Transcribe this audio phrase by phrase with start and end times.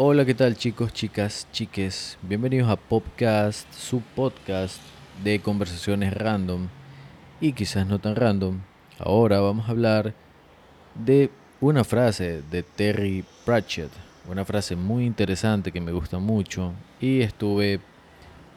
[0.00, 2.18] Hola, ¿qué tal chicos, chicas, chiques?
[2.22, 4.80] Bienvenidos a Popcast, su podcast
[5.24, 6.68] de conversaciones random
[7.40, 8.60] y quizás no tan random.
[9.00, 10.14] Ahora vamos a hablar
[10.94, 13.90] de una frase de Terry Pratchett,
[14.30, 17.80] una frase muy interesante que me gusta mucho y estuve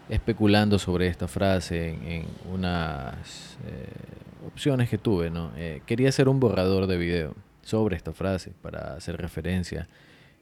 [0.10, 5.32] especulando sobre esta frase en, unas eh, opciones que tuve.
[5.32, 5.54] ¿no?
[5.58, 7.34] Eh, quería hacer un borrador de video
[7.64, 9.88] sobre esta frase para hacer referencia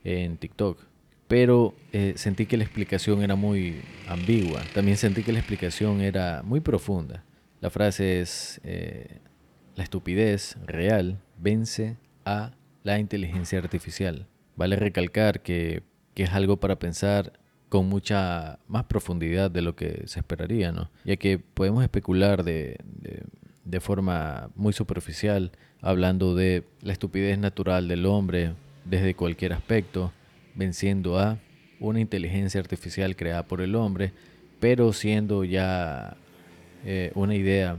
[0.03, 0.89] en TikTok
[1.29, 4.63] pero eh, sentí que la explicación era muy ambigua.
[4.73, 7.23] También sentí que la explicación era muy profunda.
[7.61, 9.19] La frase es, eh,
[9.75, 12.53] la estupidez real vence a
[12.83, 14.25] la inteligencia artificial.
[14.55, 15.83] Vale recalcar que,
[16.15, 17.39] es algo para pensar
[17.69, 20.91] con mucha más profundidad de lo que se esperaría, ¿no?
[21.05, 22.75] Ya que podemos especular de,
[23.63, 28.53] de forma muy superficial, hablando de la estupidez natural del hombre
[28.89, 30.11] desde cualquier aspecto,
[30.55, 31.37] venciendo a
[31.79, 34.11] una inteligencia artificial creada por el hombre,
[34.59, 36.17] pero siendo ya
[36.85, 37.77] eh, una idea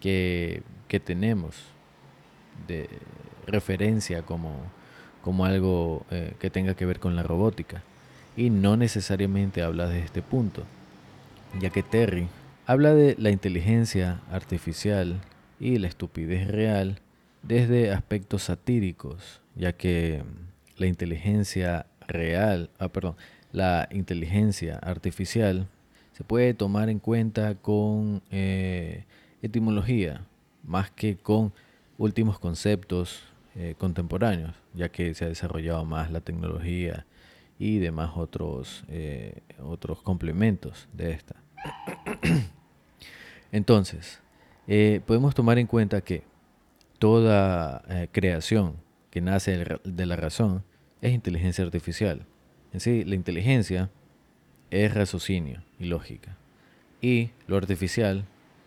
[0.00, 0.62] que,
[1.04, 1.56] tenemos
[2.68, 2.88] de
[3.48, 4.54] referencia como,
[5.22, 7.82] como algo eh, que tenga que ver con la robótica.
[8.36, 10.62] Y no necesariamente habla de este punto,
[11.60, 12.28] ya que Terry
[12.64, 15.20] habla de la inteligencia artificial
[15.58, 17.00] y la estupidez real
[17.42, 20.22] desde aspectos satíricos, ya que
[20.76, 23.16] la inteligencia real, ah, perdón,
[23.52, 25.68] la inteligencia artificial
[26.12, 29.04] se puede tomar en cuenta con eh,
[29.42, 30.26] etimología,
[30.62, 31.52] más que con
[31.98, 33.22] últimos conceptos
[33.54, 37.06] eh, contemporáneos, ya que se ha desarrollado más la tecnología
[37.58, 41.36] y demás otros, eh, otros complementos de esta.
[43.52, 44.20] Entonces,
[45.06, 46.24] podemos tomar en cuenta que
[46.98, 48.76] toda creación
[49.14, 50.64] que nace de la razón
[51.00, 52.26] es inteligencia artificial.
[52.72, 53.88] En sí, la inteligencia
[54.72, 56.36] es raciocinio y lógica.
[57.00, 58.24] Y lo artificial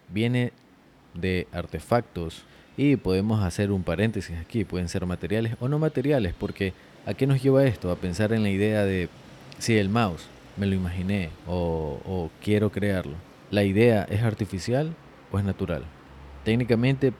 [0.07, 0.53] viene
[1.13, 2.45] de artefactos
[2.77, 6.71] y podemos hacer un paréntesis aquí, pueden ser materiales o no materiales, porque
[7.05, 7.91] ¿a qué nos lleva esto?
[7.91, 9.09] A pensar en la idea de
[9.57, 13.15] si el mouse me lo imaginé o, o quiero crearlo.
[13.51, 14.95] ¿La idea es artificial
[15.29, 15.83] o es natural?
[16.45, 17.11] Técnicamente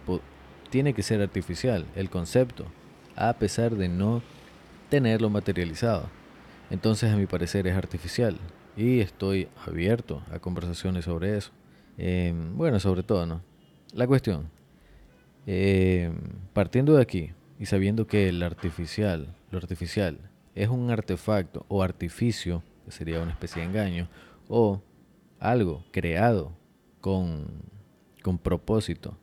[0.70, 2.68] tiene que ser artificial el concepto,
[3.18, 4.22] a pesar de no
[4.90, 6.10] tenerlo materializado.
[6.70, 8.38] Entonces, a mi parecer, es artificial
[8.78, 11.52] y estoy abierto a conversaciones sobre eso.
[11.98, 13.42] Em, bueno, sobre todo, ¿no?
[13.94, 14.50] La cuestión,
[15.46, 16.16] em,
[16.54, 20.20] partiendo de aquí y sabiendo que el artificial, lo artificial,
[20.54, 24.10] es un artefacto o artificio, que sería una especie de engaño,
[24.48, 24.82] o
[25.40, 26.52] algo creado
[27.02, 27.48] con,
[28.22, 29.18] con propósito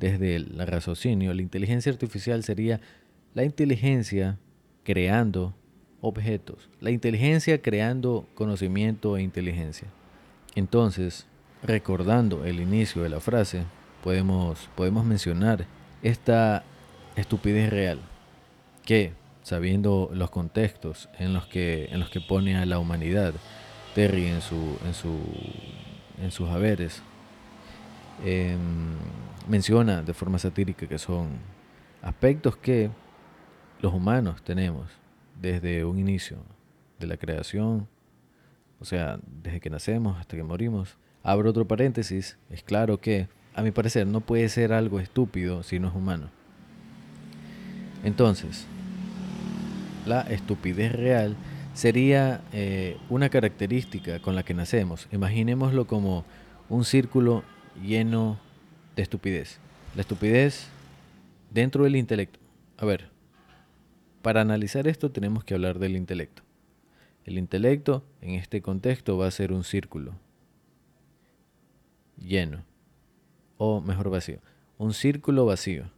[0.00, 2.80] desde el raciocinio, la inteligencia artificial sería
[3.34, 4.38] la inteligencia
[4.84, 5.54] creando
[6.00, 6.68] objetos.
[6.80, 9.88] La inteligencia creando conocimiento e inteligencia.
[10.54, 11.26] Entonces,
[11.62, 13.64] recordando el inicio de la frase,
[14.02, 15.66] podemos, podemos mencionar
[16.02, 16.64] esta
[17.16, 18.00] estupidez real
[18.84, 23.34] que, sabiendo los contextos en los que, en los que pone a la humanidad,
[23.94, 25.18] Terry en, su, en, su,
[26.22, 27.02] en sus haberes,
[28.24, 28.94] em,
[29.48, 31.28] menciona de forma satírica que son
[32.02, 32.90] aspectos que
[33.82, 34.86] los humanos tenemos
[35.40, 36.38] desde un inicio
[36.98, 37.88] de la creación,
[38.78, 40.98] o sea, desde que nacemos hasta que morimos.
[41.22, 45.78] Abro otro paréntesis, es claro que, a mi parecer, no puede ser algo estúpido si
[45.78, 46.30] no es humano.
[48.04, 48.66] Entonces,
[50.06, 51.36] la estupidez real
[51.74, 55.08] sería eh, una característica con la que nacemos.
[55.12, 56.24] Imaginémoslo como
[56.68, 57.44] un círculo
[57.82, 58.38] lleno
[58.96, 59.58] de estupidez.
[59.94, 60.68] La estupidez
[61.50, 62.38] dentro del intelecto.
[62.78, 63.10] A ver,
[64.22, 66.42] para analizar esto tenemos que hablar del intelecto.
[67.24, 70.14] El intelecto en este contexto va a ser un círculo
[72.16, 72.64] lleno,
[73.56, 74.40] o mejor vacío,
[74.78, 75.90] un círculo vacío.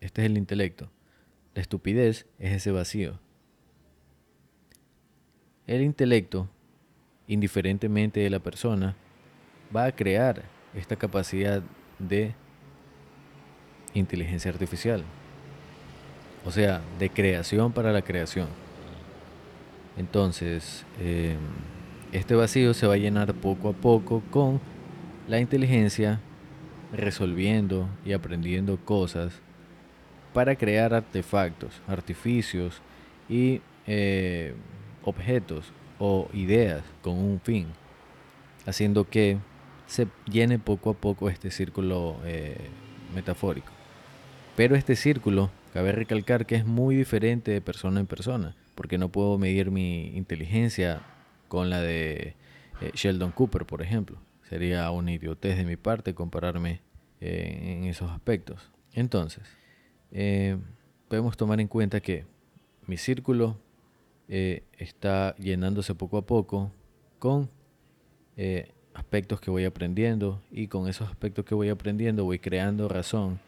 [0.00, 0.90] Este es el intelecto.
[1.54, 3.18] La estupidez es ese vacío.
[5.66, 6.48] El intelecto,
[7.26, 8.96] indiferentemente de la persona,
[9.74, 11.62] va a crear esta capacidad
[11.98, 12.34] de
[13.92, 15.04] inteligencia artificial
[16.44, 18.48] o sea, de creación para la creación.
[19.96, 21.38] Entonces, em,
[22.12, 24.60] este vacío se va a llenar poco a poco con
[25.26, 26.20] la inteligencia
[26.92, 29.32] resolviendo y aprendiendo cosas
[30.32, 32.80] para crear artefactos, artificios
[33.28, 34.54] y eh,
[35.04, 37.66] objetos o ideas con un fin,
[38.66, 39.38] haciendo que
[39.86, 42.68] se llene poco a poco este círculo eh,
[43.14, 43.72] metafórico.
[44.54, 49.10] Pero este círculo Cabe recalcar que es muy diferente de persona en persona, porque no
[49.10, 51.02] puedo medir mi inteligencia
[51.48, 52.34] con la de
[52.80, 54.18] eh, Sheldon Cooper, por ejemplo.
[54.48, 56.80] Sería una idiotez de mi parte compararme
[57.20, 58.70] eh, en esos aspectos.
[58.94, 59.42] Entonces,
[60.10, 60.56] eh,
[61.08, 62.24] podemos tomar en cuenta que
[62.86, 63.58] mi círculo
[64.30, 66.70] está llenándose poco a poco
[67.18, 67.48] con
[68.92, 73.40] aspectos que voy aprendiendo y con esos aspectos que voy aprendiendo voy creando razón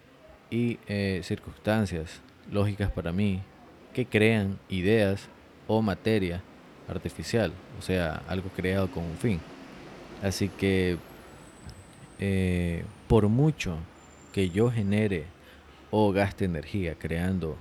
[0.51, 0.79] y
[1.23, 2.21] circunstancias
[2.51, 3.43] lógicas para mí
[3.93, 5.29] que crean ideas
[5.67, 6.43] o materia
[6.89, 9.41] artificial, o sea, algo creado con un fin.
[10.23, 10.99] Así que
[12.19, 13.77] eh, por mucho
[14.33, 15.25] que yo genere
[15.91, 17.57] o gaste energía creando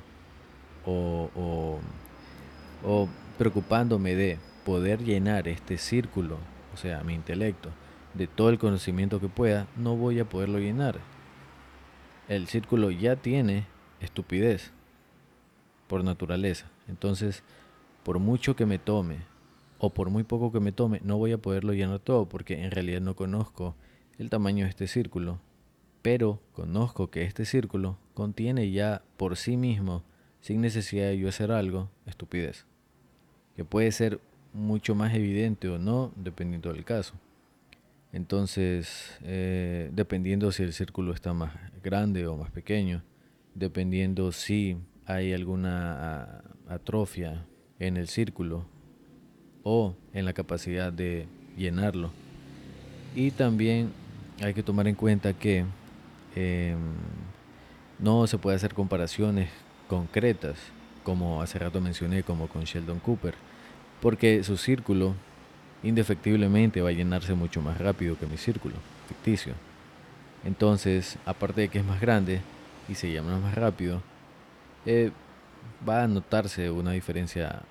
[0.85, 1.79] o, o,
[2.83, 6.37] o preocupándome de poder llenar este círculo,
[6.73, 7.69] o sea, mi intelecto,
[8.13, 10.99] de todo el conocimiento que pueda, no voy a poderlo llenar.
[12.29, 13.65] El círculo ya tiene
[13.99, 14.71] estupidez
[15.87, 16.69] por naturaleza.
[16.87, 17.41] Entonces,
[18.03, 19.17] por mucho que me tome
[19.79, 22.69] o por muy poco que me tome, no voy a poderlo llenar todo porque en
[22.69, 23.75] realidad no conozco
[24.19, 25.39] el tamaño de este círculo.
[26.03, 30.03] Pero conozco que este círculo contiene ya por sí mismo,
[30.39, 32.67] sin necesidad de yo hacer algo, estupidez.
[33.55, 34.19] Que puede ser
[34.53, 37.15] mucho más evidente o no, dependiendo del caso.
[38.11, 41.53] Entonces, eh, dependiendo si el círculo está más
[41.83, 43.03] grande o más pequeño,
[43.53, 47.45] dependiendo si hay alguna atrofia
[47.77, 48.65] en el círculo
[49.63, 52.11] o en la capacidad de llenarlo.
[53.15, 53.91] Y también
[54.41, 55.65] hay que tomar en cuenta que
[56.35, 56.77] em,
[57.99, 59.49] no se puede hacer comparaciones
[59.87, 60.57] concretas,
[61.03, 63.35] como hace rato mencioné, como con Sheldon Cooper,
[64.01, 65.15] porque su círculo
[65.83, 68.75] indefectiblemente va a llenarse mucho más rápido que mi círculo
[69.07, 69.53] ficticio.
[70.43, 72.41] Entonces, aparte de que es más grande
[72.87, 74.01] y se llama más rápido,
[74.85, 75.11] eh,
[75.87, 77.61] va a notarse una diferencia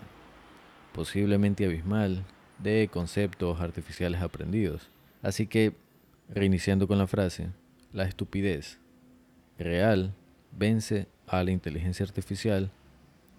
[0.93, 2.25] posiblemente abismal
[2.59, 4.89] de conceptos artificiales aprendidos.
[5.23, 5.75] Así que,
[6.29, 7.49] reiniciando con la frase,
[7.93, 8.79] la estupidez
[9.59, 10.15] real
[10.53, 12.71] vence a la inteligencia artificial,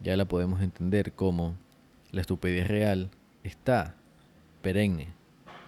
[0.02, 1.56] ya la podemos entender como
[2.12, 3.10] la estupidez real
[3.44, 3.96] está
[4.62, 5.08] perenne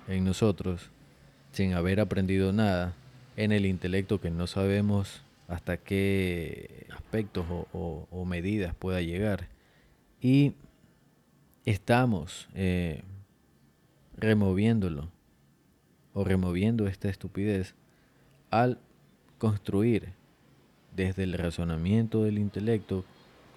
[0.08, 0.90] en nosotros
[1.52, 2.94] sin haber aprendido nada
[3.36, 9.50] en el intelecto que no sabemos hasta qué aspectos o, medidas pueda llegar.
[10.22, 10.54] Y
[11.66, 13.04] estamos eh,
[14.16, 15.10] removiéndolo
[16.14, 17.76] o removiendo esta estupidez
[18.50, 18.78] al
[19.38, 20.14] construir
[20.96, 23.04] desde el razonamiento del intelecto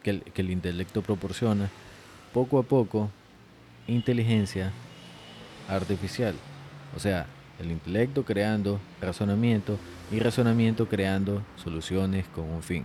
[0.03, 1.71] que que el intelecto proporciona
[2.33, 3.11] poco a poco
[3.87, 4.73] inteligencia
[5.69, 6.35] artificial.
[6.97, 7.27] O sea,
[7.61, 9.79] el intelecto creando razonamiento
[10.11, 12.85] y razonamiento creando soluciones con un fin.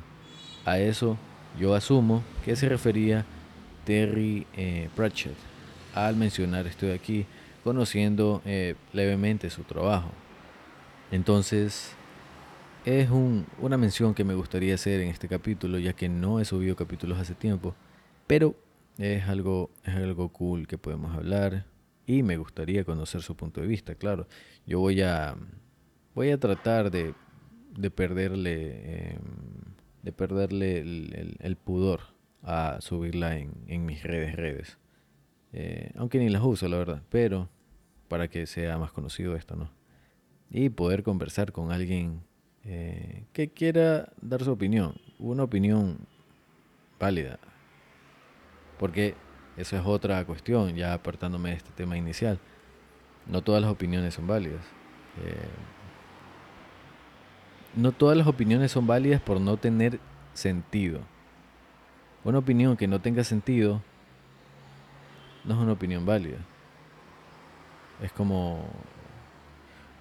[0.65, 1.17] A eso
[1.59, 3.25] yo asumo que se refería
[3.85, 5.35] Terry eh, Pratchett
[5.95, 7.25] al mencionar esto de aquí,
[7.63, 10.11] conociendo eh, levemente su trabajo.
[11.11, 11.93] Entonces,
[12.85, 16.45] es un, una mención que me gustaría hacer en este capítulo, ya que no he
[16.45, 17.75] subido capítulos hace tiempo,
[18.27, 18.55] pero
[18.99, 21.65] es algo, es algo cool que podemos hablar
[22.09, 24.27] y me gustaría conocer su punto de vista, claro.
[24.65, 25.37] Yo voy a,
[26.15, 27.13] voy a tratar de,
[27.77, 29.21] de perderle, em,
[30.01, 31.99] de perderle el, pudor
[32.41, 34.79] a subirla en, en mis redes, redes.
[35.53, 37.47] Eh, aunque ni las uso, la verdad, pero
[38.07, 39.69] para que sea más conocido esto, ¿no?
[40.49, 42.23] Y poder conversar con alguien
[42.63, 45.99] eh, que quiera dar su opinión, una opinión
[46.99, 47.37] válida.
[48.79, 49.13] Porque
[49.59, 52.39] eso es otra cuestión, ya apartándome de este tema inicial.
[53.27, 54.63] No todas las opiniones son válidas.
[55.21, 55.49] Eh,
[57.75, 59.99] no todas las opiniones son válidas por no tener
[60.33, 61.01] sentido.
[62.23, 63.81] Una opinión que no tenga sentido
[65.43, 66.37] no es una opinión válida.
[68.01, 68.63] Es como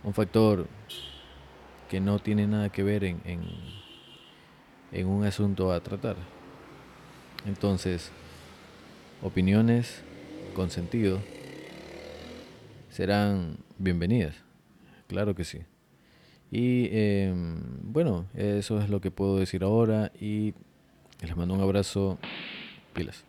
[0.04, 0.68] un factor
[1.90, 3.42] que no tiene nada que ver en, en,
[4.92, 6.14] en un asunto a tratar.
[7.44, 8.12] Entonces,
[9.22, 10.02] opiniones
[10.54, 11.20] con sentido
[12.90, 14.34] serán bienvenidas.
[15.06, 15.60] Claro que sí.
[16.50, 20.54] Y em, bueno, eso es lo que puedo decir ahora y
[21.20, 22.18] les mando un abrazo.
[22.94, 23.27] Pilas.